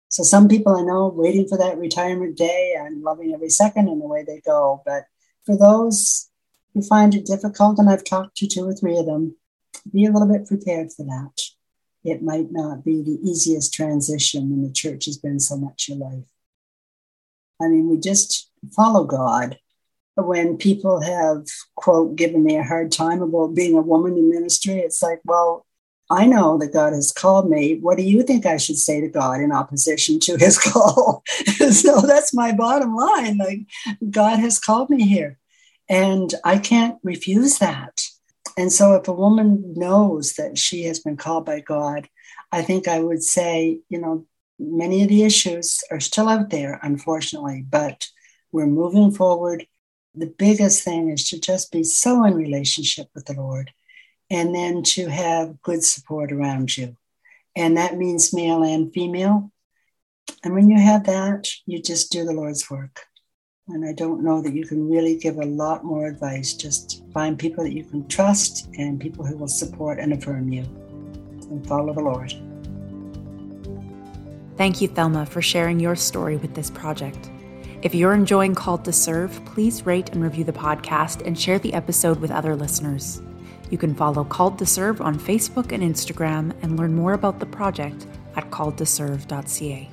So 0.09 0.23
some 0.23 0.47
people 0.47 0.75
I 0.75 0.83
know 0.83 1.07
waiting 1.07 1.47
for 1.47 1.57
that 1.57 1.77
retirement 1.77 2.37
day 2.37 2.75
and 2.77 3.01
loving 3.01 3.33
every 3.33 3.49
second 3.49 3.87
and 3.87 4.01
the 4.01 4.05
way 4.05 4.23
they 4.23 4.41
go. 4.45 4.83
But 4.85 5.05
for 5.45 5.57
those 5.57 6.29
who 6.73 6.81
find 6.83 7.15
it 7.15 7.25
difficult, 7.25 7.79
and 7.79 7.89
I've 7.89 8.03
talked 8.03 8.37
to 8.37 8.47
two 8.47 8.67
or 8.67 8.73
three 8.73 8.97
of 8.97 9.05
them, 9.05 9.35
be 9.91 10.05
a 10.05 10.11
little 10.11 10.27
bit 10.27 10.47
prepared 10.47 10.91
for 10.91 11.03
that. 11.03 11.41
It 12.03 12.23
might 12.23 12.51
not 12.51 12.83
be 12.83 13.01
the 13.01 13.19
easiest 13.23 13.73
transition 13.73 14.49
when 14.49 14.63
the 14.63 14.73
church 14.73 15.05
has 15.05 15.17
been 15.17 15.39
so 15.39 15.57
much 15.57 15.87
your 15.87 15.97
life. 15.97 16.25
I 17.61 17.67
mean, 17.67 17.89
we 17.89 17.97
just 17.97 18.49
follow 18.75 19.03
God. 19.03 19.57
When 20.15 20.57
people 20.57 21.01
have, 21.01 21.45
quote, 21.75 22.15
given 22.15 22.43
me 22.43 22.57
a 22.57 22.63
hard 22.63 22.91
time 22.91 23.21
about 23.21 23.55
being 23.55 23.77
a 23.77 23.81
woman 23.81 24.17
in 24.17 24.29
ministry, 24.29 24.79
it's 24.79 25.01
like, 25.01 25.21
well, 25.23 25.65
I 26.09 26.25
know 26.25 26.57
that 26.57 26.73
God 26.73 26.91
has 26.91 27.13
called 27.13 27.49
me. 27.49 27.79
What 27.79 27.97
do 27.97 28.03
you 28.03 28.21
think 28.23 28.45
I 28.45 28.57
should 28.57 28.77
say 28.77 28.99
to 28.99 29.07
God 29.07 29.39
in 29.39 29.53
opposition 29.53 30.19
to 30.21 30.37
his 30.37 30.57
call? 30.71 31.23
so 31.71 32.01
that's 32.01 32.33
my 32.33 32.51
bottom 32.51 32.93
line. 32.93 33.37
Like, 33.37 33.61
God 34.09 34.39
has 34.39 34.59
called 34.59 34.89
me 34.89 35.07
here, 35.07 35.39
and 35.87 36.33
I 36.43 36.57
can't 36.57 36.97
refuse 37.03 37.59
that. 37.59 38.01
And 38.57 38.71
so, 38.71 38.95
if 38.95 39.07
a 39.07 39.13
woman 39.13 39.73
knows 39.75 40.33
that 40.33 40.57
she 40.57 40.83
has 40.83 40.99
been 40.99 41.17
called 41.17 41.45
by 41.45 41.61
God, 41.61 42.09
I 42.51 42.61
think 42.61 42.87
I 42.87 42.99
would 42.99 43.23
say, 43.23 43.79
you 43.89 43.99
know, 43.99 44.25
many 44.59 45.03
of 45.03 45.09
the 45.09 45.23
issues 45.23 45.79
are 45.89 45.99
still 45.99 46.27
out 46.27 46.49
there, 46.49 46.79
unfortunately, 46.83 47.65
but 47.67 48.07
we're 48.51 48.67
moving 48.67 49.11
forward. 49.11 49.65
The 50.13 50.33
biggest 50.37 50.83
thing 50.83 51.09
is 51.09 51.29
to 51.29 51.39
just 51.39 51.71
be 51.71 51.83
so 51.83 52.25
in 52.25 52.35
relationship 52.35 53.07
with 53.15 53.25
the 53.25 53.33
Lord 53.33 53.71
and 54.29 54.53
then 54.53 54.83
to 54.83 55.07
have 55.07 55.61
good 55.61 55.83
support 55.83 56.31
around 56.31 56.77
you. 56.77 56.97
And 57.55 57.77
that 57.77 57.97
means 57.97 58.33
male 58.33 58.63
and 58.63 58.93
female. 58.93 59.51
And 60.43 60.53
when 60.53 60.69
you 60.69 60.79
have 60.79 61.05
that, 61.05 61.47
you 61.65 61.81
just 61.81 62.11
do 62.11 62.25
the 62.25 62.33
Lord's 62.33 62.69
work. 62.69 63.01
And 63.73 63.85
I 63.85 63.93
don't 63.93 64.21
know 64.21 64.41
that 64.41 64.53
you 64.53 64.65
can 64.65 64.89
really 64.89 65.15
give 65.15 65.37
a 65.37 65.45
lot 65.45 65.83
more 65.83 66.07
advice. 66.07 66.53
Just 66.53 67.03
find 67.13 67.39
people 67.39 67.63
that 67.63 67.73
you 67.73 67.83
can 67.83 68.07
trust 68.07 68.67
and 68.77 68.99
people 68.99 69.25
who 69.25 69.37
will 69.37 69.47
support 69.47 69.97
and 69.99 70.13
affirm 70.13 70.51
you 70.51 70.63
and 71.49 71.65
follow 71.67 71.93
the 71.93 72.01
Lord. 72.01 72.33
Thank 74.57 74.81
you, 74.81 74.87
Thelma, 74.87 75.25
for 75.25 75.41
sharing 75.41 75.79
your 75.79 75.95
story 75.95 76.37
with 76.37 76.53
this 76.53 76.69
project. 76.69 77.29
If 77.81 77.95
you're 77.95 78.13
enjoying 78.13 78.53
Called 78.53 78.85
to 78.85 78.93
Serve, 78.93 79.43
please 79.45 79.85
rate 79.85 80.09
and 80.09 80.21
review 80.21 80.43
the 80.43 80.51
podcast 80.51 81.25
and 81.25 81.39
share 81.39 81.57
the 81.57 81.73
episode 81.73 82.19
with 82.19 82.29
other 82.29 82.55
listeners. 82.55 83.21
You 83.71 83.77
can 83.77 83.95
follow 83.95 84.23
Called 84.23 84.59
to 84.59 84.65
Serve 84.65 85.01
on 85.01 85.17
Facebook 85.17 85.71
and 85.71 85.81
Instagram 85.81 86.53
and 86.61 86.77
learn 86.77 86.93
more 86.93 87.13
about 87.13 87.39
the 87.39 87.45
project 87.45 88.05
at 88.35 88.51
calledtoserve.ca. 88.51 89.89